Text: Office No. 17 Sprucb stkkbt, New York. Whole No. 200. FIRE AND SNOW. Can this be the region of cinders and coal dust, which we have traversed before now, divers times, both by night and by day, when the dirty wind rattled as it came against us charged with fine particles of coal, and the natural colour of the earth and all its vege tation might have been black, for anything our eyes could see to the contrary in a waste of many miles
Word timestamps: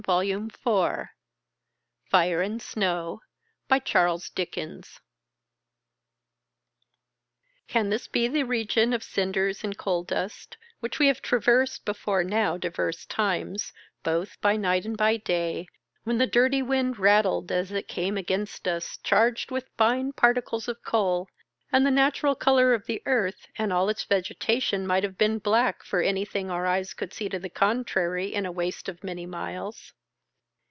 Office 0.07 0.35
No. 0.65 1.11
17 2.11 2.57
Sprucb 2.57 2.75
stkkbt, 2.75 2.75
New 2.75 2.85
York. 2.89 3.21
Whole 3.21 3.21
No. 3.21 3.21
200. 3.21 3.21
FIRE 3.69 4.01
AND 4.01 4.81
SNOW. 4.81 4.91
Can 7.67 7.89
this 7.91 8.07
be 8.07 8.27
the 8.27 8.41
region 8.41 8.93
of 8.93 9.03
cinders 9.03 9.63
and 9.63 9.77
coal 9.77 10.03
dust, 10.03 10.57
which 10.79 10.97
we 10.97 11.05
have 11.05 11.21
traversed 11.21 11.85
before 11.85 12.23
now, 12.23 12.57
divers 12.57 13.05
times, 13.05 13.73
both 14.01 14.41
by 14.41 14.55
night 14.55 14.85
and 14.85 14.97
by 14.97 15.17
day, 15.17 15.67
when 16.03 16.17
the 16.17 16.25
dirty 16.25 16.63
wind 16.63 16.97
rattled 16.97 17.51
as 17.51 17.71
it 17.71 17.87
came 17.87 18.17
against 18.17 18.67
us 18.67 18.97
charged 19.03 19.51
with 19.51 19.69
fine 19.77 20.13
particles 20.13 20.67
of 20.67 20.81
coal, 20.83 21.27
and 21.73 21.85
the 21.85 21.91
natural 21.91 22.35
colour 22.35 22.73
of 22.73 22.85
the 22.85 23.01
earth 23.05 23.47
and 23.57 23.71
all 23.71 23.87
its 23.87 24.03
vege 24.05 24.37
tation 24.39 24.83
might 24.83 25.03
have 25.03 25.17
been 25.17 25.39
black, 25.39 25.85
for 25.85 26.01
anything 26.01 26.51
our 26.51 26.65
eyes 26.67 26.93
could 26.93 27.13
see 27.13 27.29
to 27.29 27.39
the 27.39 27.47
contrary 27.49 28.33
in 28.33 28.45
a 28.45 28.51
waste 28.51 28.89
of 28.89 29.01
many 29.05 29.25
miles 29.25 29.93